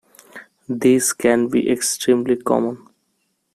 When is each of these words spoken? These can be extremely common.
These 0.67 1.13
can 1.13 1.47
be 1.47 1.69
extremely 1.69 2.35
common. 2.35 2.87